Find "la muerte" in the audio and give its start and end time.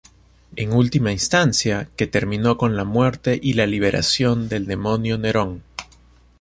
2.75-3.39